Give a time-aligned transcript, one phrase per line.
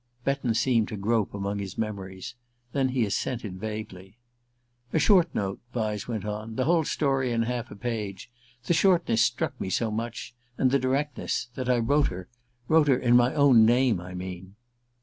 [0.23, 2.33] Betton seemed to grope among his memories;
[2.71, 4.17] then he assented vaguely.
[4.93, 8.31] "A short note," Vyse went on: "the whole story in half a page.
[8.65, 12.29] The shortness struck me so much and the directness that I wrote her:
[12.67, 14.55] wrote in my own name, I mean."